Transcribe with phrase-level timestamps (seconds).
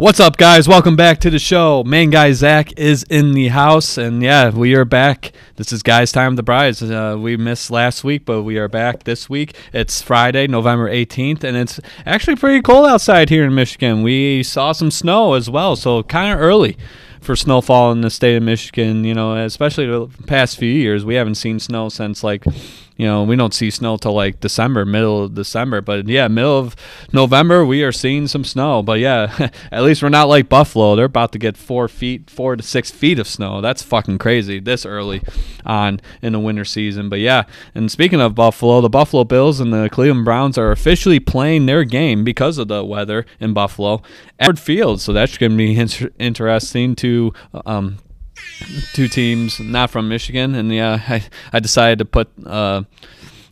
[0.00, 0.66] What's up, guys?
[0.66, 1.84] Welcome back to the show.
[1.84, 5.32] Main guy Zach is in the house, and yeah, we are back.
[5.56, 6.80] This is Guys Time the Bryce.
[6.80, 9.54] Uh, we missed last week, but we are back this week.
[9.74, 14.02] It's Friday, November 18th, and it's actually pretty cold outside here in Michigan.
[14.02, 16.78] We saw some snow as well, so kind of early
[17.20, 19.04] for snowfall in the state of Michigan.
[19.04, 22.44] You know, especially the past few years, we haven't seen snow since like
[23.00, 25.80] you know, we don't see snow till like December, middle of December.
[25.80, 26.76] But yeah, middle of
[27.14, 28.82] November, we are seeing some snow.
[28.82, 30.94] But yeah, at least we're not like Buffalo.
[30.94, 33.62] They're about to get four feet, four to six feet of snow.
[33.62, 35.22] That's fucking crazy this early
[35.64, 37.08] on in the winter season.
[37.08, 41.20] But yeah, and speaking of Buffalo, the Buffalo Bills and the Cleveland Browns are officially
[41.20, 44.02] playing their game because of the weather in Buffalo
[44.38, 45.00] at Field.
[45.00, 47.32] So that's going to be inter- interesting to
[47.64, 47.96] um,
[48.92, 51.22] two teams not from Michigan, and yeah, I,
[51.52, 52.82] I decided to put uh,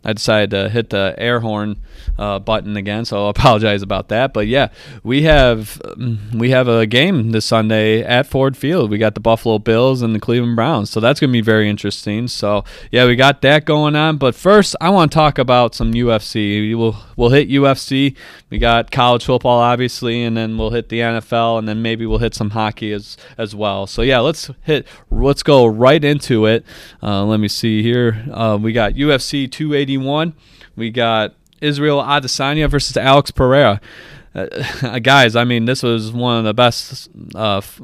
[0.05, 1.77] I decided to hit the air horn
[2.19, 4.33] uh, button again, so I apologize about that.
[4.33, 4.69] But yeah,
[5.03, 8.91] we have um, we have a game this Sunday at Ford Field.
[8.91, 12.29] We got the Buffalo Bills and the Cleveland Browns, so that's gonna be very interesting.
[12.29, 14.19] So yeah, we got that going on.
[14.19, 16.77] But first, I want to talk about some UFC.
[16.77, 18.17] We'll we'll hit UFC.
[18.51, 22.19] We got college football, obviously, and then we'll hit the NFL, and then maybe we'll
[22.19, 23.87] hit some hockey as as well.
[23.87, 24.87] So yeah, let's hit.
[25.11, 26.65] Let's go right into it.
[27.03, 28.25] Uh, let me see here.
[28.33, 29.51] Uh, we got UFC
[29.89, 30.35] 281.
[30.77, 33.81] We got Israel Adesanya versus Alex Pereira.
[34.35, 37.81] Uh, guys, I mean, this was one of the best uh, f-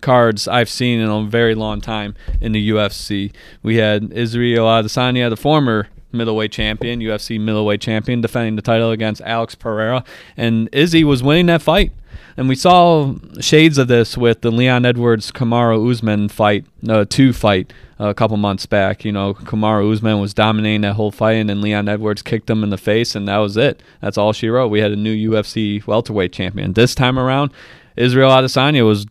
[0.00, 3.32] cards I've seen in a very long time in the UFC.
[3.62, 9.20] We had Israel Adesanya, the former middleweight champion, UFC middleweight champion, defending the title against
[9.20, 10.02] Alex Pereira,
[10.36, 11.92] and Izzy was winning that fight.
[12.36, 17.32] And we saw shades of this with the Leon Edwards Kamaru Usman fight, uh, two
[17.32, 19.04] fight uh, a couple months back.
[19.04, 22.64] You know, Kamaru Usman was dominating that whole fight, and then Leon Edwards kicked him
[22.64, 23.82] in the face, and that was it.
[24.00, 24.68] That's all she wrote.
[24.68, 26.72] We had a new UFC welterweight champion.
[26.72, 27.52] This time around,
[27.96, 29.06] Israel Adesanya was,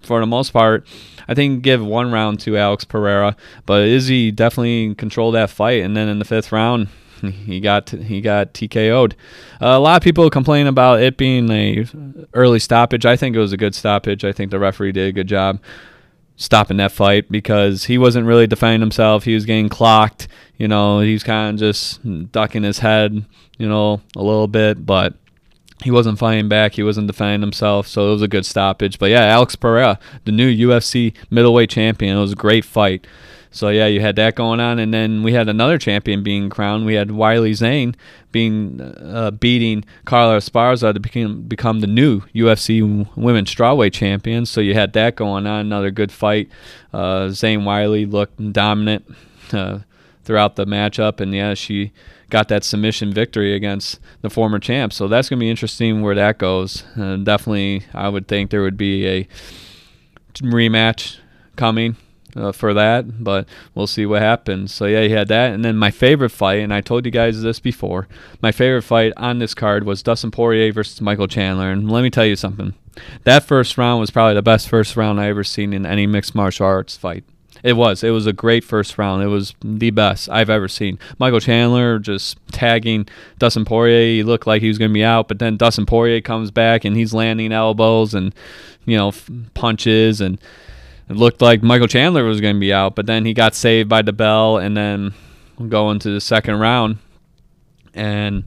[0.00, 0.86] for the most part,
[1.28, 3.36] I think give one round to Alex Pereira,
[3.66, 6.88] but Izzy definitely controlled that fight, and then in the fifth round,
[7.46, 9.14] he got he got TKO'd.
[9.60, 11.86] Uh, a lot of people complain about it being a
[12.34, 13.06] early stoppage.
[13.06, 14.24] I think it was a good stoppage.
[14.24, 15.60] I think the referee did a good job
[16.36, 19.24] stopping that fight because he wasn't really defending himself.
[19.24, 20.28] He was getting clocked.
[20.56, 22.00] You know, he's kind of just
[22.32, 23.24] ducking his head.
[23.58, 25.14] You know, a little bit, but
[25.82, 26.74] he wasn't fighting back.
[26.74, 28.98] He wasn't defending himself, so it was a good stoppage.
[28.98, 33.06] But yeah, Alex Pereira, the new UFC middleweight champion, it was a great fight.
[33.52, 36.86] So yeah, you had that going on, and then we had another champion being crowned.
[36.86, 37.94] We had Weili Zhang
[38.32, 44.46] being uh, beating Carla Esparza to become become the new UFC Women's Strawweight champion.
[44.46, 45.60] So you had that going on.
[45.66, 46.48] Another good fight.
[46.94, 49.04] Uh, Zhang Weili looked dominant
[49.52, 49.80] uh,
[50.24, 51.92] throughout the matchup, and yeah, she
[52.30, 54.94] got that submission victory against the former champ.
[54.94, 56.84] So that's to be interesting where that goes.
[56.96, 59.28] Definitely, I would think there would be a
[60.40, 61.18] rematch
[61.56, 61.96] coming
[62.36, 64.72] uh, for that, but we'll see what happens.
[64.72, 67.42] So yeah, you had that, and then my favorite fight, and I told you guys
[67.42, 68.08] this before.
[68.40, 72.10] My favorite fight on this card was Dustin Poirier versus Michael Chandler, and let me
[72.10, 72.74] tell you something.
[73.24, 76.34] That first round was probably the best first round I ever seen in any mixed
[76.34, 77.24] martial arts fight.
[77.62, 78.02] It was.
[78.02, 79.22] It was a great first round.
[79.22, 80.98] It was the best I've ever seen.
[81.18, 83.06] Michael Chandler just tagging
[83.38, 84.16] Dustin Poirier.
[84.16, 86.84] He looked like he was going to be out, but then Dustin Poirier comes back
[86.84, 88.34] and he's landing elbows and
[88.84, 89.12] you know
[89.54, 90.40] punches and
[91.12, 93.88] it looked like Michael Chandler was going to be out, but then he got saved
[93.88, 95.12] by the bell, and then
[95.68, 96.96] go into the second round,
[97.92, 98.44] and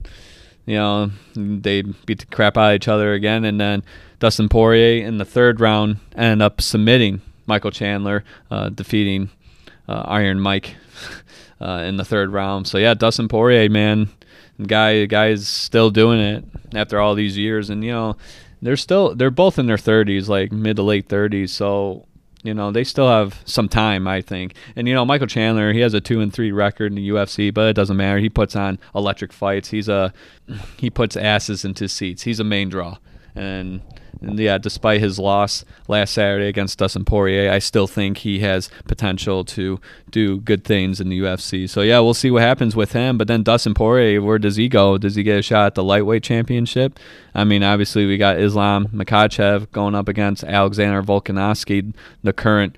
[0.66, 3.84] you know they beat the crap out of each other again, and then
[4.18, 9.30] Dustin Poirier in the third round ended up submitting Michael Chandler, uh, defeating
[9.88, 10.74] uh, Iron Mike
[11.60, 12.66] uh, in the third round.
[12.66, 14.08] So yeah, Dustin Poirier, man,
[14.58, 16.44] the guy, is still doing it
[16.74, 18.16] after all these years, and you know
[18.60, 21.50] they're still they're both in their 30s, like mid to late 30s.
[21.50, 22.06] So
[22.46, 24.54] you know, they still have some time, I think.
[24.74, 27.52] And you know, Michael Chandler, he has a two and three record in the UFC,
[27.52, 28.18] but it doesn't matter.
[28.18, 29.70] He puts on electric fights.
[29.70, 30.12] He's a
[30.76, 32.22] he puts asses into seats.
[32.22, 32.98] He's a main draw,
[33.34, 33.80] and
[34.20, 39.44] yeah, despite his loss last Saturday against Dustin Poirier, I still think he has potential
[39.44, 39.80] to
[40.10, 41.68] do good things in the UFC.
[41.68, 43.18] So yeah, we'll see what happens with him.
[43.18, 44.96] But then Dustin Poirier, where does he go?
[44.98, 46.98] Does he get a shot at the lightweight championship?
[47.34, 52.76] I mean, obviously we got Islam Makhachev going up against Alexander Volkanovski, the current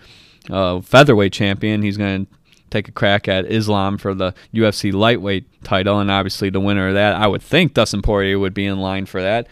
[0.51, 1.83] uh, featherweight champion.
[1.83, 2.33] He's going to
[2.71, 6.95] take a crack at Islam for the UFC lightweight title, and obviously the winner of
[6.95, 9.47] that, I would think Dustin Poirier would be in line for that.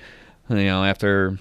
[0.48, 1.38] You know, after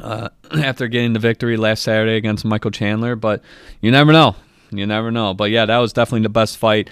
[0.00, 3.16] uh, after getting the victory last Saturday against Michael Chandler.
[3.16, 3.42] But
[3.80, 4.36] you never know.
[4.70, 5.34] You never know.
[5.34, 6.88] But yeah, that was definitely the best fight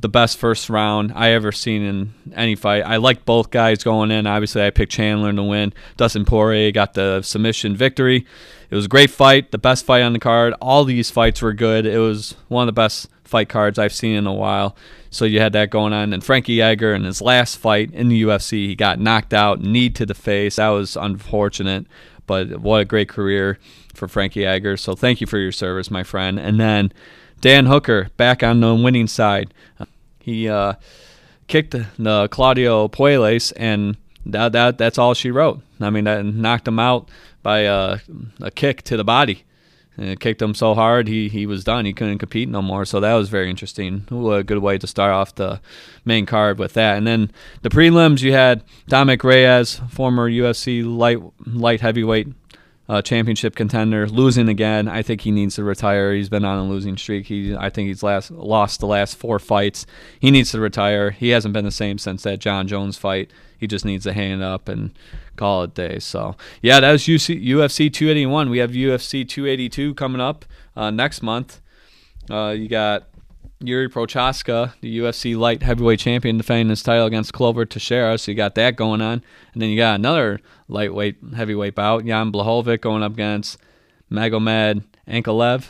[0.00, 2.82] the best first round I ever seen in any fight.
[2.82, 4.26] I liked both guys going in.
[4.26, 5.72] Obviously, I picked Chandler to win.
[5.96, 8.26] Dustin Poirier got the submission victory.
[8.68, 10.54] It was a great fight, the best fight on the card.
[10.60, 11.86] All these fights were good.
[11.86, 14.76] It was one of the best fight cards I've seen in a while.
[15.10, 16.12] So you had that going on.
[16.12, 19.88] And Frankie Edgar in his last fight in the UFC, he got knocked out, knee
[19.90, 20.56] to the face.
[20.56, 21.86] That was unfortunate,
[22.26, 23.58] but what a great career
[23.94, 24.76] for Frankie Edgar.
[24.76, 26.38] So thank you for your service, my friend.
[26.38, 26.92] And then
[27.40, 29.52] Dan Hooker back on the winning side.
[30.20, 30.74] He uh,
[31.46, 35.62] kicked the Claudio Puelles, and that, that that's all she wrote.
[35.80, 37.08] I mean, that knocked him out
[37.42, 37.98] by a,
[38.40, 39.44] a kick to the body.
[39.98, 41.86] It kicked him so hard he, he was done.
[41.86, 42.84] He couldn't compete no more.
[42.84, 44.04] So that was very interesting.
[44.08, 45.60] What a good way to start off the
[46.04, 46.98] main card with that.
[46.98, 47.30] And then
[47.62, 52.28] the prelims, you had Dominic Reyes, former UFC light light heavyweight
[52.88, 54.86] uh, championship contender, losing again.
[54.86, 56.14] I think he needs to retire.
[56.14, 57.26] He's been on a losing streak.
[57.26, 59.86] He, I think he's last lost the last four fights.
[60.20, 61.10] He needs to retire.
[61.10, 63.30] He hasn't been the same since that Jon Jones fight.
[63.58, 64.92] He just needs to hang it up and
[65.36, 65.98] call it day.
[65.98, 68.50] So yeah, that was UC, UFC 281.
[68.50, 70.44] We have UFC 282 coming up
[70.74, 71.60] uh, next month.
[72.30, 73.08] Uh, you got
[73.60, 78.18] Yuri Prochazka, the UFC light heavyweight champion, defending his title against Glover Teixeira.
[78.18, 79.22] So you got that going on,
[79.52, 83.58] and then you got another lightweight heavyweight bout, Jan Blachowicz going up against
[84.10, 85.66] Magomed Ankalaev.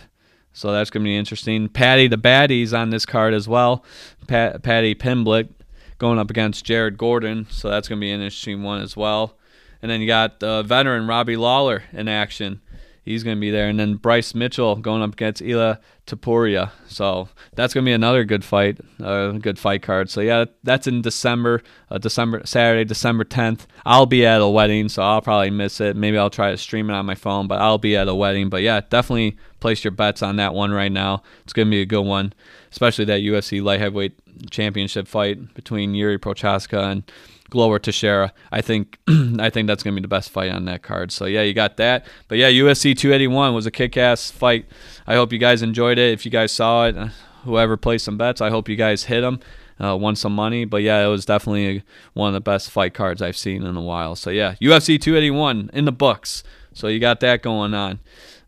[0.52, 1.68] So that's going to be interesting.
[1.68, 3.84] Paddy the Baddy's on this card as well.
[4.26, 5.50] Pat, Paddy Pimblett
[5.98, 7.46] going up against Jared Gordon.
[7.50, 9.36] So that's going to be an interesting one as well.
[9.82, 12.60] And then you got the veteran Robbie Lawler in action
[13.06, 13.68] he's going to be there.
[13.68, 16.72] And then Bryce Mitchell going up against Ilia Topuria.
[16.88, 20.10] So that's going to be another good fight, a uh, good fight card.
[20.10, 23.66] So yeah, that's in December, uh, December Saturday, December 10th.
[23.86, 25.96] I'll be at a wedding, so I'll probably miss it.
[25.96, 28.50] Maybe I'll try to stream it on my phone, but I'll be at a wedding.
[28.50, 31.22] But yeah, definitely place your bets on that one right now.
[31.44, 32.34] It's going to be a good one,
[32.72, 37.10] especially that UFC light heavyweight championship fight between Yuri Prochazka and
[37.50, 38.32] Glover Teixeira.
[38.50, 38.98] I think
[39.38, 41.12] I think that's gonna be the best fight on that card.
[41.12, 42.06] So yeah, you got that.
[42.28, 44.66] But yeah, USC 281 was a kick-ass fight.
[45.06, 46.12] I hope you guys enjoyed it.
[46.12, 47.08] If you guys saw it, uh,
[47.44, 49.40] whoever placed some bets, I hope you guys hit them.
[49.78, 51.82] Uh, won some money, but yeah, it was definitely
[52.14, 54.16] one of the best fight cards I've seen in a while.
[54.16, 56.42] So yeah, UFC 281 in the books.
[56.72, 58.00] So you got that going on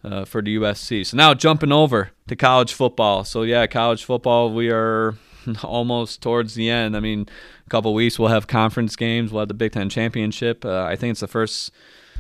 [0.03, 1.05] uh, for the USC.
[1.06, 3.25] So now jumping over to college football.
[3.25, 5.17] So yeah, college football, we are
[5.62, 6.97] almost towards the end.
[6.97, 7.27] I mean,
[7.69, 9.32] couple weeks we'll have conference games.
[9.32, 10.65] We'll have the Big Ten championship.
[10.65, 11.70] Uh, I think it's the first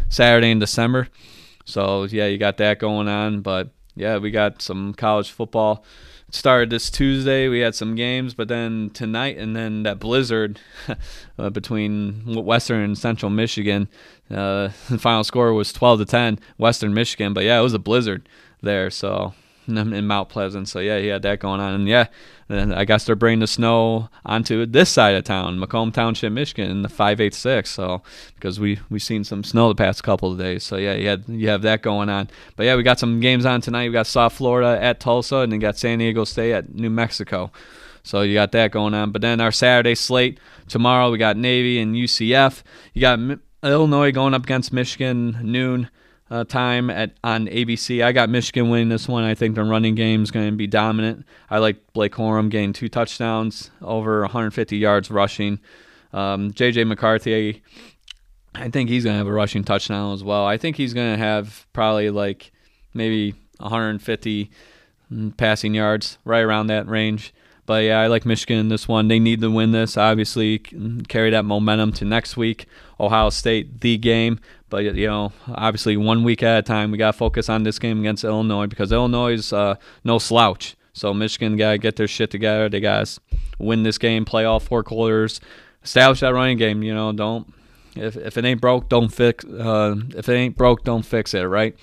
[0.08, 1.08] Saturday in December.
[1.64, 3.40] So yeah, you got that going on.
[3.40, 5.84] But yeah, we got some college football.
[6.28, 7.48] It started this Tuesday.
[7.48, 10.60] We had some games, but then tonight and then that blizzard
[11.38, 13.88] uh, between Western and Central Michigan.
[14.30, 17.32] Uh, the final score was 12 to 10, Western Michigan.
[17.32, 18.28] But yeah, it was a blizzard
[18.62, 18.90] there.
[18.90, 19.34] So
[19.76, 20.68] in Mount Pleasant.
[20.68, 22.06] So yeah, he had that going on, and yeah,
[22.48, 26.70] and I guess they're bringing the snow onto this side of town, Macomb Township, Michigan,
[26.70, 27.68] in the 586.
[27.70, 28.02] So
[28.34, 30.64] because we we've seen some snow the past couple of days.
[30.64, 32.28] So yeah, you had you have that going on.
[32.56, 33.88] But yeah, we got some games on tonight.
[33.88, 37.52] We got South Florida at Tulsa, and then got San Diego State at New Mexico.
[38.02, 39.12] So you got that going on.
[39.12, 42.62] But then our Saturday slate tomorrow, we got Navy and UCF.
[42.94, 43.18] You got
[43.62, 45.90] Illinois going up against Michigan noon
[46.30, 48.04] uh, time at on ABC.
[48.04, 49.24] I got Michigan winning this one.
[49.24, 51.24] I think the running game is going to be dominant.
[51.50, 55.58] I like Blake Corum getting two touchdowns, over 150 yards rushing.
[56.12, 57.62] Um, JJ McCarthy,
[58.54, 60.46] I think he's going to have a rushing touchdown as well.
[60.46, 62.52] I think he's going to have probably like
[62.94, 64.50] maybe 150
[65.36, 67.32] passing yards, right around that range.
[67.66, 69.08] But yeah, I like Michigan in this one.
[69.08, 70.58] They need to win this, obviously,
[71.08, 72.66] carry that momentum to next week.
[73.00, 74.40] Ohio State, the game.
[74.70, 76.90] But you know, obviously, one week at a time.
[76.90, 80.76] We got to focus on this game against Illinois because Illinois is uh, no slouch.
[80.92, 82.68] So Michigan got to get their shit together.
[82.68, 83.20] They got to
[83.58, 85.40] win this game, play all four quarters,
[85.82, 86.82] establish that running game.
[86.82, 87.52] You know, don't
[87.96, 89.44] if if it ain't broke, don't fix.
[89.44, 91.42] Uh, if it ain't broke, don't fix it.
[91.42, 91.76] Right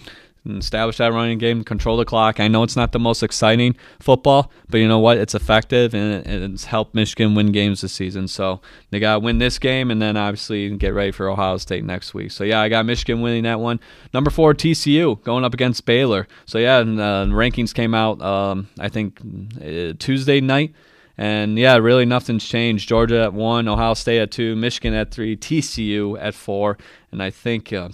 [0.46, 2.40] and establish that running game, control the clock.
[2.40, 5.18] I know it's not the most exciting football, but you know what?
[5.18, 8.28] It's effective and it's helped Michigan win games this season.
[8.28, 8.62] So
[8.92, 12.14] they got to win this game and then obviously get ready for Ohio State next
[12.14, 12.32] week.
[12.32, 13.80] So yeah, I got Michigan winning that one.
[14.14, 16.28] Number four, TCU going up against Baylor.
[16.46, 19.20] So yeah, and, uh, rankings came out, um, I think,
[19.62, 20.74] uh, Tuesday night.
[21.18, 22.90] And yeah, really nothing's changed.
[22.90, 26.78] Georgia at one, Ohio State at two, Michigan at three, TCU at four,
[27.12, 27.90] and I think uh,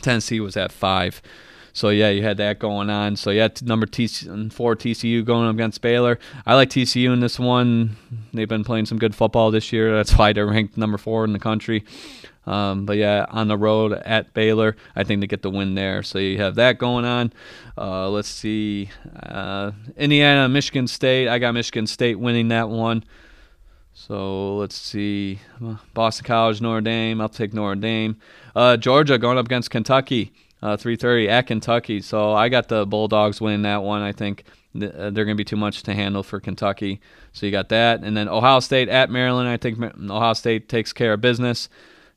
[0.00, 1.20] Tennessee was at five.
[1.74, 3.16] So yeah, you had that going on.
[3.16, 6.18] So yeah, number T four TCU going up against Baylor.
[6.46, 7.96] I like TCU in this one.
[8.32, 9.94] They've been playing some good football this year.
[9.94, 11.84] That's why they're ranked number four in the country.
[12.46, 16.02] Um, but yeah, on the road at Baylor, I think they get the win there.
[16.02, 17.32] So you have that going on.
[17.76, 18.90] Uh, let's see,
[19.22, 21.28] uh, Indiana, Michigan State.
[21.28, 23.04] I got Michigan State winning that one.
[23.94, 25.40] So let's see,
[25.94, 27.20] Boston College, Notre Dame.
[27.20, 28.16] I'll take Notre Dame.
[28.54, 30.32] Uh, Georgia going up against Kentucky,
[30.64, 32.00] uh, 3:30 at Kentucky.
[32.00, 34.02] So I got the Bulldogs winning that one.
[34.02, 34.44] I think
[34.74, 37.00] uh, they're going to be too much to handle for Kentucky.
[37.32, 39.48] So you got that, and then Ohio State at Maryland.
[39.48, 39.80] I think
[40.10, 41.68] Ohio State takes care of business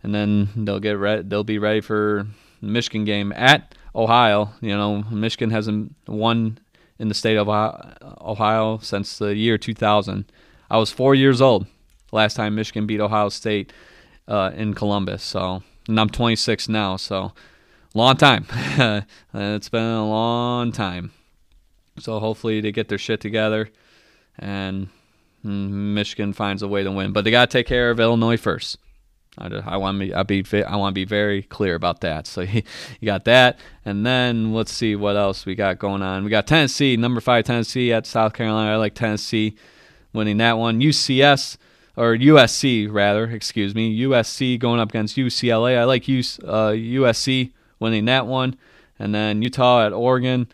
[0.04, 2.28] and then they'll get re- they'll be ready for
[2.62, 4.54] the Michigan game at Ohio.
[4.62, 6.60] You know, Michigan hasn't won
[7.00, 10.32] in the state of Ohio since the year 2000.
[10.70, 11.68] I was four years old
[12.12, 13.72] last time Michigan beat Ohio State
[14.28, 15.24] uh, in Columbus.
[15.24, 16.96] So, and I'm 26 now.
[16.98, 17.34] So,
[17.98, 18.46] long time.
[19.34, 21.12] it's been a long time.
[22.00, 23.70] So hopefully they get their shit together,
[24.38, 24.90] and
[25.44, 27.12] Michigan finds a way to win.
[27.12, 28.78] But they got to take care of Illinois first.
[29.40, 32.28] I, I want to be I want to be very clear about that.
[32.28, 32.62] So you,
[33.00, 36.24] you got that, and then let's see what else we got going on.
[36.24, 38.72] We got Tennessee, number five Tennessee at South Carolina.
[38.72, 39.56] I like Tennessee
[40.14, 40.80] winning that one.
[40.80, 41.58] UCS
[41.96, 45.78] or USC rather, excuse me, USC going up against UCLA.
[45.78, 48.56] I like US, uh, USC winning that one,
[49.00, 50.48] and then Utah at Oregon.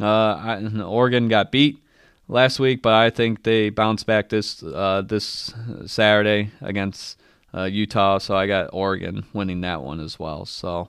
[0.00, 1.82] Uh, Oregon got beat
[2.28, 5.54] last week, but I think they bounce back this uh, this
[5.86, 7.18] Saturday against
[7.54, 8.18] uh, Utah.
[8.18, 10.44] So I got Oregon winning that one as well.
[10.44, 10.88] So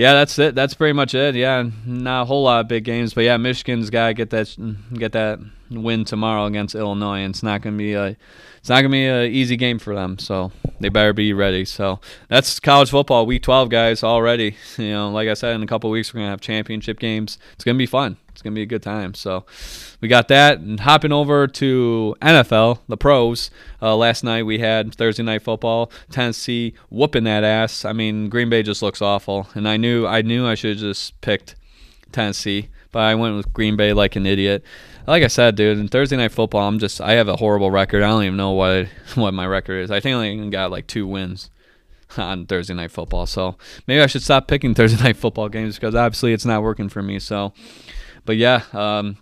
[0.00, 0.54] yeah, that's it.
[0.54, 1.34] That's pretty much it.
[1.34, 4.56] Yeah, not a whole lot of big games, but yeah, Michigan's got to get that
[4.94, 5.40] get that
[5.70, 7.18] win tomorrow against Illinois.
[7.18, 8.16] And it's not gonna be a
[8.58, 10.18] it's not gonna be an easy game for them.
[10.18, 11.66] So they better be ready.
[11.66, 14.02] So that's college football week 12, guys.
[14.02, 17.36] Already, you know, like I said, in a couple weeks we're gonna have championship games.
[17.52, 18.16] It's gonna be fun.
[18.40, 19.12] It's gonna be a good time.
[19.12, 19.44] So
[20.00, 20.60] we got that.
[20.60, 23.50] And hopping over to NFL, the pros.
[23.82, 25.92] Uh, last night we had Thursday night football.
[26.10, 27.84] Tennessee whooping that ass.
[27.84, 30.78] I mean, Green Bay just looks awful, and I knew I knew I should have
[30.78, 31.54] just picked
[32.12, 34.64] Tennessee, but I went with Green Bay like an idiot.
[35.06, 38.02] Like I said, dude, in Thursday night football, I'm just I have a horrible record.
[38.02, 39.90] I don't even know what what my record is.
[39.90, 41.50] I think I only got like two wins
[42.16, 43.26] on Thursday night football.
[43.26, 43.56] So
[43.86, 47.02] maybe I should stop picking Thursday night football games because obviously it's not working for
[47.02, 47.18] me.
[47.18, 47.52] So
[48.24, 49.16] but yeah, um,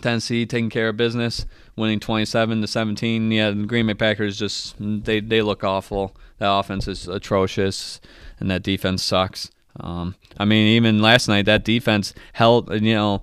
[0.00, 3.30] Tennessee taking care of business, winning 27 to 17.
[3.30, 6.16] Yeah, the Green Bay Packers just they they look awful.
[6.38, 8.00] That offense is atrocious,
[8.38, 9.50] and that defense sucks.
[9.78, 13.22] Um, I mean, even last night, that defense held you know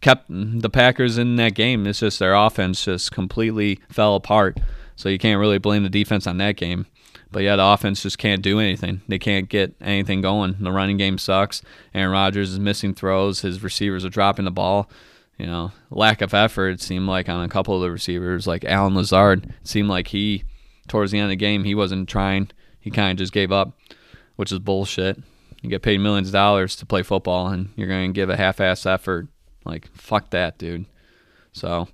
[0.00, 1.86] kept the Packers in that game.
[1.86, 4.58] It's just their offense just completely fell apart.
[4.96, 6.86] So you can't really blame the defense on that game.
[7.30, 9.02] But yeah, the offense just can't do anything.
[9.06, 10.56] They can't get anything going.
[10.60, 11.60] The running game sucks.
[11.94, 13.42] Aaron Rodgers is missing throws.
[13.42, 14.90] His receivers are dropping the ball.
[15.36, 18.64] You know, lack of effort it seemed like on a couple of the receivers, like
[18.64, 19.54] Allen Lazard.
[19.62, 20.44] Seemed like he,
[20.88, 22.50] towards the end of the game, he wasn't trying.
[22.80, 23.78] He kind of just gave up,
[24.36, 25.18] which is bullshit.
[25.60, 28.36] You get paid millions of dollars to play football, and you're going to give a
[28.36, 29.28] half-ass effort.
[29.64, 30.86] Like, fuck that, dude.
[31.52, 31.88] So,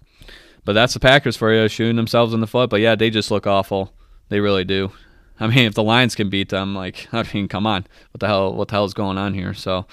[0.65, 2.71] but that's the Packers for you, shooting themselves in the foot.
[2.71, 3.93] But yeah, they just look awful.
[4.29, 4.93] They really do.
[5.41, 8.27] I mean, if the Lions can beat them, like, I mean, come on, what the
[8.27, 9.55] hell, what the hell is going on here?
[9.55, 9.87] So,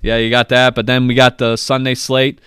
[0.00, 0.74] yeah, you got that.
[0.74, 2.40] But then we got the Sunday slate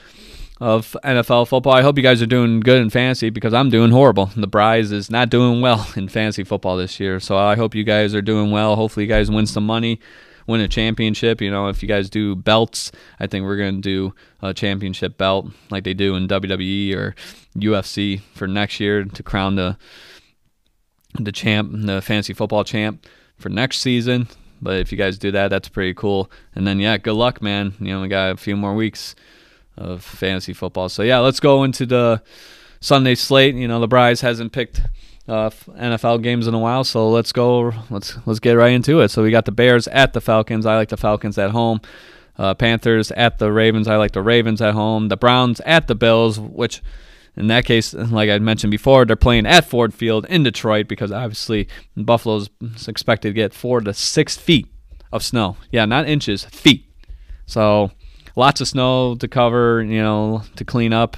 [0.61, 1.73] of NFL football.
[1.73, 4.27] I hope you guys are doing good in fantasy because I'm doing horrible.
[4.35, 7.19] The Bryce is not doing well in fantasy football this year.
[7.19, 8.75] So I hope you guys are doing well.
[8.75, 9.99] Hopefully, you guys win some money,
[10.47, 11.41] win a championship.
[11.41, 15.17] You know, if you guys do belts, I think we're going to do a championship
[15.17, 17.15] belt like they do in WWE or
[17.57, 19.77] UFC for next year to crown the
[21.19, 23.05] the champ, the fantasy football champ
[23.37, 24.27] for next season.
[24.61, 26.31] But if you guys do that, that's pretty cool.
[26.55, 27.73] And then yeah, good luck, man.
[27.79, 29.15] You know, we got a few more weeks
[29.77, 30.89] of fantasy football.
[30.89, 32.21] So yeah, let's go into the
[32.79, 33.55] Sunday slate.
[33.55, 34.81] You know, the Bryce hasn't picked
[35.27, 37.73] uh, NFL games in a while, so let's go.
[37.89, 39.09] Let's let's get right into it.
[39.09, 40.65] So we got the Bears at the Falcons.
[40.65, 41.81] I like the Falcons at home.
[42.37, 43.87] Uh, Panthers at the Ravens.
[43.87, 45.07] I like the Ravens at home.
[45.07, 46.81] The Browns at the Bills, which
[47.37, 51.11] in that case, like I mentioned before, they're playing at Ford Field in Detroit because
[51.11, 52.49] obviously Buffalo's
[52.87, 54.67] expected to get four to six feet
[55.11, 55.57] of snow.
[55.71, 56.85] Yeah, not inches, feet.
[57.45, 57.91] So
[58.35, 61.17] lots of snow to cover, you know, to clean up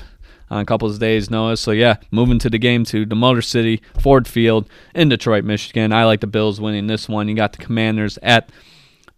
[0.50, 1.62] on a couple of days' notice.
[1.62, 5.94] So yeah, moving to the game to the Motor City Ford Field in Detroit, Michigan.
[5.94, 7.28] I like the Bills winning this one.
[7.28, 8.50] You got the Commanders at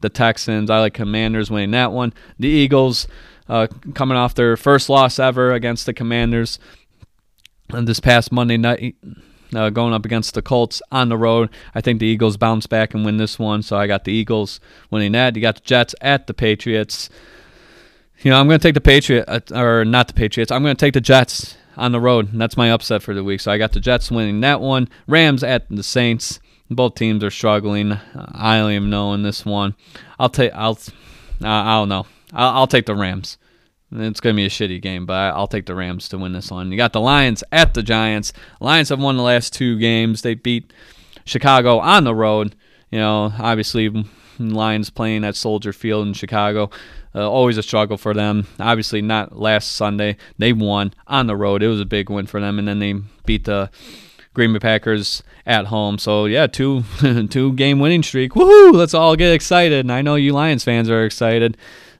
[0.02, 0.70] the Texans.
[0.70, 2.14] I like Commanders winning that one.
[2.38, 3.08] The Eagles
[3.48, 6.60] uh, coming off their first loss ever against the Commanders
[7.74, 8.96] and this past Monday night,
[9.54, 11.50] uh, going up against the Colts on the road.
[11.74, 14.60] I think the Eagles bounce back and win this one, so I got the Eagles
[14.92, 15.36] winning that.
[15.36, 17.10] You got the Jets at the Patriots.
[18.22, 20.52] You know, I'm going to take the Patriot uh, or not the Patriots.
[20.52, 22.32] I'm going to take the Jets on the road.
[22.32, 23.40] And that's my upset for the week.
[23.40, 24.90] So I got the Jets winning that one.
[25.08, 26.40] Rams at the Saints.
[26.70, 27.98] both teams are struggling.
[28.16, 29.76] I don't even know in this one.
[30.20, 30.52] I'll take.
[30.54, 30.78] I'll.
[31.42, 32.06] I don't know.
[32.34, 33.38] I'll, I'll take the Rams.
[33.92, 36.52] It's going to be a shitty game, but I'll take the Rams to win this
[36.52, 36.72] one.
[36.72, 38.34] You got the Lions at the Giants.
[38.60, 40.22] Lions have won the last two games.
[40.22, 40.72] They beat
[41.26, 42.56] Chicago on the road.
[42.92, 43.92] You know, obviously,
[44.40, 46.70] Lions playing at Soldier Field in Chicago.
[47.16, 48.46] Uh, always a struggle for them.
[48.60, 50.18] Obviously, not last Sunday.
[50.38, 51.64] They won on the road.
[51.64, 52.94] It was a big win for them, and then they
[53.26, 53.72] beat the
[54.34, 55.98] Green Bay Packers at home.
[55.98, 56.84] So yeah, two
[57.30, 58.34] two game winning streak.
[58.34, 58.74] Woohoo!
[58.74, 59.80] Let's all get excited.
[59.80, 61.58] And I know you Lions fans are excited.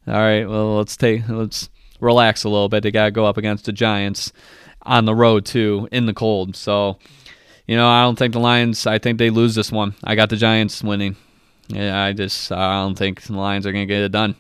[0.08, 1.70] All right, well let's take let's
[2.00, 2.84] relax a little bit.
[2.84, 4.32] They gotta go up against the Giants
[4.84, 6.56] on the road too in the cold.
[6.56, 6.98] So
[7.68, 8.88] you know I don't think the Lions.
[8.88, 9.96] I think they lose this one.
[10.04, 11.16] I got the Giants winning.
[11.68, 14.36] Yeah, I just I don't think the Lions are gonna get it done.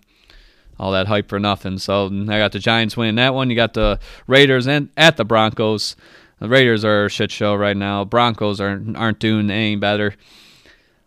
[0.80, 1.78] All that hype for nothing.
[1.78, 3.50] So I got the Giants winning that one.
[3.50, 5.96] You got the Raiders and at the Broncos.
[6.39, 8.06] The Raiders are a shit show right now.
[8.06, 10.16] Broncos aren't aren't doing any better.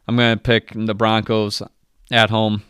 [0.07, 1.63] I'm gonna pick the Broncos
[2.11, 2.63] at home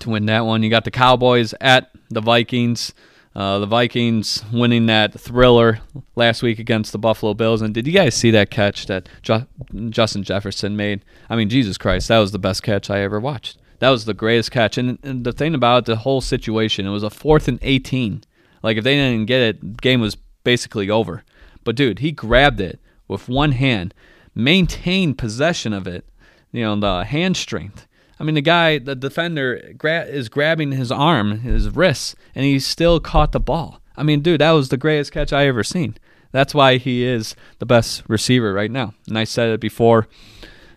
[0.00, 0.62] to win that one.
[0.62, 2.94] You got the Cowboys at the Vikings.
[3.34, 5.80] Uh, the Vikings winning that thriller
[6.14, 7.62] last week against the Buffalo Bills.
[7.62, 9.46] And did you guys see that catch that Ju-
[9.90, 11.04] Justin Jefferson made?
[11.28, 13.58] I mean, Jesus Christ, that was the best catch I ever watched.
[13.80, 14.78] That was the greatest catch.
[14.78, 18.22] And, and the thing about the whole situation, it was a fourth and 18.
[18.62, 21.24] Like, if they didn't get it, game was basically over.
[21.64, 23.94] But dude, he grabbed it with one hand,
[24.34, 26.04] maintained possession of it.
[26.52, 27.88] You know, the hand strength.
[28.18, 32.58] I mean, the guy, the defender, gra- is grabbing his arm, his wrist, and he
[32.58, 33.80] still caught the ball.
[33.96, 35.96] I mean, dude, that was the greatest catch I ever seen.
[36.32, 38.94] That's why he is the best receiver right now.
[39.06, 40.08] And I said it before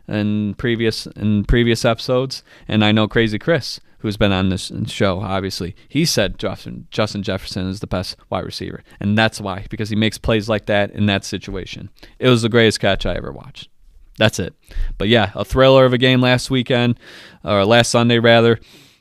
[0.08, 5.22] in previous in previous episodes, and I know Crazy Chris who's been on this show,
[5.22, 8.84] obviously, he said Justin, Justin Jefferson is the best wide receiver.
[9.00, 11.90] And that's why, because he makes plays like that in that situation.
[12.20, 13.70] It was the greatest catch I ever watched.
[14.18, 14.56] That's it.
[14.98, 17.00] But yeah, a thriller of a game last weekend,
[17.44, 18.60] or last Sunday rather.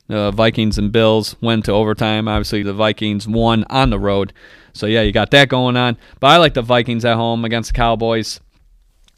[0.08, 2.28] Uh, Vikings and Bills went to overtime.
[2.28, 4.32] Obviously, the Vikings won on the road.
[4.72, 5.96] So yeah, you got that going on.
[6.20, 8.38] But I like the Vikings at home against the Cowboys.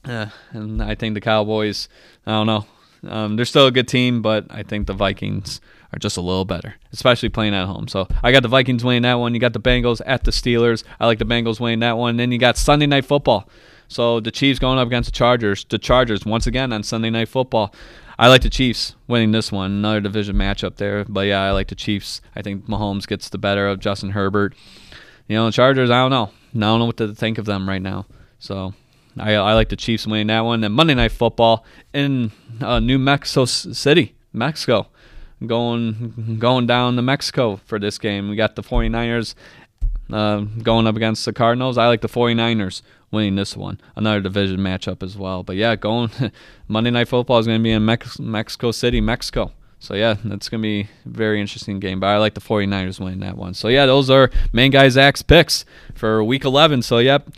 [0.05, 1.89] Uh, and I think the Cowboys,
[2.27, 2.67] I don't know,
[3.07, 5.61] um, they're still a good team, but I think the Vikings
[5.93, 7.89] are just a little better, especially playing at home.
[7.89, 9.35] So I got the Vikings winning that one.
[9.35, 10.85] You got the Bengals at the Steelers.
[11.01, 12.17] I like the Bengals winning that one.
[12.17, 13.49] Then you got Sunday Night Football.
[13.89, 15.65] So the Chiefs going up against the Chargers.
[15.65, 17.75] The Chargers once again on Sunday Night Football.
[18.19, 19.71] I like the Chiefs winning this one.
[19.73, 21.05] Another division matchup there.
[21.09, 22.21] But yeah, I like the Chiefs.
[22.37, 24.55] I think Mahomes gets the better of Justin Herbert.
[25.29, 26.31] You know, the Chargers, I don't know.
[26.55, 28.07] I don't know what to think of them right now.
[28.39, 28.75] So
[29.19, 30.65] I, I like the Chiefs winning that one.
[30.65, 34.89] And Monday Night Football in uh, New Mexico City, Mexico.
[35.47, 38.29] Going going down to Mexico for this game.
[38.29, 39.37] We got the 49ers
[40.13, 41.79] uh, going up against the Cardinals.
[41.79, 43.81] I like the 49ers winning this one.
[43.97, 45.43] Another division matchup as well.
[45.43, 46.11] But yeah, going
[46.69, 49.53] Monday Night Football is going to be in Mex- Mexico City, Mexico.
[49.81, 52.01] So yeah, that's going to be a very interesting game.
[52.01, 53.55] But I like the 49ers winning that one.
[53.55, 56.83] So yeah, those are main guy Zach's picks for week 11.
[56.83, 57.29] So yep,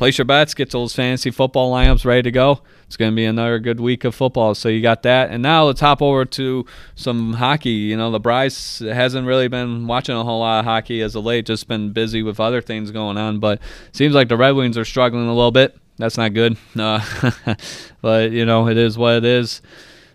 [0.00, 2.62] place your bets, get those fantasy football lineups ready to go.
[2.86, 4.54] It's going to be another good week of football.
[4.54, 5.28] So you got that.
[5.28, 7.68] And now let's hop over to some hockey.
[7.68, 11.24] You know, the Bryce hasn't really been watching a whole lot of hockey as of
[11.24, 13.40] late, just been busy with other things going on.
[13.40, 13.60] But
[13.92, 15.76] seems like the Red Wings are struggling a little bit.
[15.98, 16.56] That's not good.
[16.78, 17.04] Uh,
[18.00, 19.60] but, you know, it is what it is.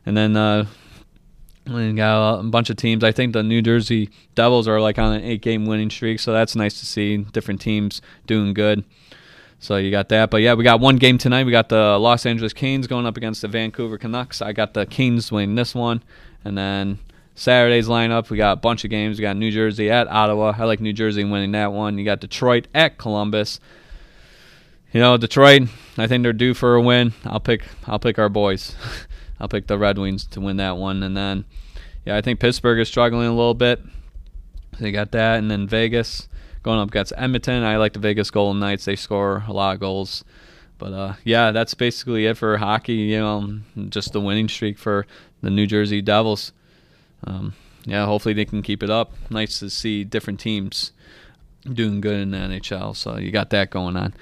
[0.04, 0.65] And then, uh,
[1.67, 3.04] we got a bunch of teams.
[3.04, 6.32] I think the New Jersey Devils are like on an eight game winning streak, so
[6.34, 8.84] that's nice to see different teams doing good.
[9.65, 10.30] So you got that.
[10.30, 11.47] But yeah, we got one game tonight.
[11.47, 14.39] We got the Los Angeles Kings going up against the Vancouver Canucks.
[14.39, 16.04] I got the Kings winning this one.
[16.43, 16.99] And then
[17.34, 19.17] Saturday's lineup, we got a bunch of games.
[19.17, 20.54] We got New Jersey at Ottawa.
[20.56, 21.97] I like New Jersey winning that one.
[21.97, 23.60] You got Detroit at Columbus.
[24.93, 25.63] You know, Detroit,
[25.97, 27.13] I think they're due for a win.
[27.25, 28.75] I'll pick I'll pick our boys.
[29.39, 31.01] I'll pick the Red Wings to win that one.
[31.01, 31.43] And then
[32.06, 33.82] yeah, I think Pittsburgh is struggling a little bit.
[34.80, 35.39] They got that.
[35.39, 36.30] And then Vegas
[36.65, 37.63] going up against Edmonton.
[37.63, 38.86] I like the Vegas Golden Knights.
[38.86, 40.25] They score a lot of goals.
[40.80, 42.95] But uh, yeah, that's basically it for hockey.
[42.95, 45.06] You know, just the winning streak for
[45.41, 46.51] the New Jersey Devils.
[47.23, 47.54] Um,
[47.86, 49.13] yeah, hopefully they can keep it up.
[49.30, 50.91] Nice to see different teams
[51.71, 52.95] doing good in the NHL.
[52.95, 54.15] So you got that going on.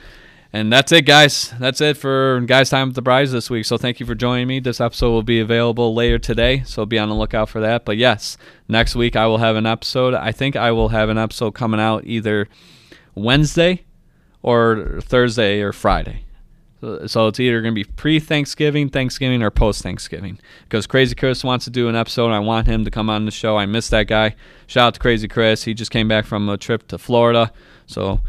[0.56, 1.52] And that's it, guys.
[1.58, 3.66] That's it for Guys Time with the Bryce this week.
[3.66, 4.60] So thank you for joining me.
[4.60, 7.86] This episode will be available later today, so be on the lookout for that.
[7.86, 8.38] But yes,
[8.68, 10.14] next week I will have an episode.
[10.14, 12.48] I think I will have an episode coming out either
[13.16, 13.84] Wednesday
[14.44, 16.24] or Thursday or Friday.
[17.08, 20.38] So it's either going to be pre Thanksgiving, Thanksgiving, or post Thanksgiving.
[20.66, 22.30] Because Crazy Chris wants to do an episode.
[22.30, 23.58] I want him to come on the show.
[23.58, 24.36] I miss that guy.
[24.68, 25.64] Shout out to Crazy Chris.
[25.64, 27.52] He just came back from a trip to Florida.
[27.88, 28.20] So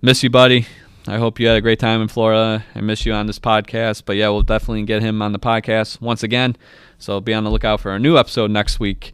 [0.00, 0.66] miss you, buddy
[1.08, 2.64] I hope you had a great time in Florida.
[2.76, 6.00] I miss you on this podcast, but yeah, we'll definitely get him on the podcast
[6.00, 6.56] once again.
[6.98, 9.12] So be on the lookout for a new episode next week.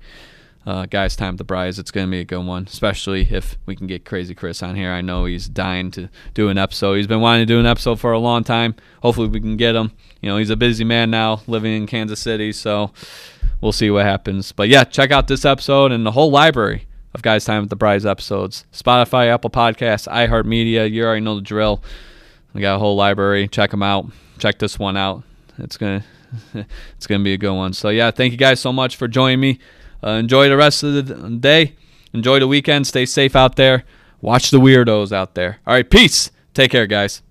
[0.67, 1.79] Uh, guys, time to Bryce.
[1.79, 4.77] It's going to be a good one, especially if we can get Crazy Chris on
[4.77, 4.91] here.
[4.93, 6.97] I know he's dying to do an episode.
[6.97, 8.75] He's been wanting to do an episode for a long time.
[9.03, 9.93] Hopefully, we can get him.
[10.21, 12.91] You know, he's a busy man now living in Kansas City, so
[13.63, 14.53] we'll see what happens.
[14.53, 17.77] But yeah, check out this episode and the whole library of Guys Time with the
[17.77, 18.65] Bryce episodes.
[18.73, 20.91] Spotify, Apple Podcasts, iHeartMedia.
[20.91, 21.83] You already know the drill.
[22.55, 23.49] We got a whole library.
[23.49, 24.07] Check them out.
[24.39, 25.23] Check this one out.
[25.59, 26.05] It's gonna
[26.55, 27.73] it's gonna be a good one.
[27.73, 29.59] So yeah, thank you guys so much for joining me.
[30.03, 31.75] Uh, enjoy the rest of the day.
[32.13, 32.87] Enjoy the weekend.
[32.87, 33.85] Stay safe out there.
[34.21, 35.59] Watch the weirdos out there.
[35.67, 36.31] All right, peace.
[36.55, 37.23] Take care, guys.